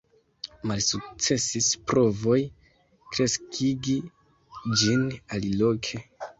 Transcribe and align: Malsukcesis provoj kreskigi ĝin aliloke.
Malsukcesis 0.69 1.67
provoj 1.91 2.39
kreskigi 3.13 3.97
ĝin 4.83 5.09
aliloke. 5.39 6.07